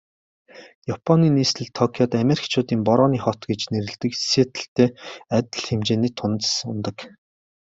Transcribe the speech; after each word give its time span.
Японы 0.95 1.25
нийслэл 1.35 1.67
Токиод 1.77 2.11
Америкчуудын 2.23 2.79
Борооны 2.87 3.19
хот 3.23 3.39
гэж 3.49 3.61
нэрлэдэг 3.71 4.11
Сиэтллтэй 4.29 4.89
адил 5.37 5.61
хэмжээний 5.67 6.13
тунадас 6.17 6.53
унадаг. 6.69 6.97